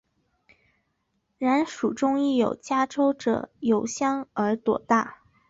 [1.37, 5.21] 然蜀中亦为嘉州者有香而朵大。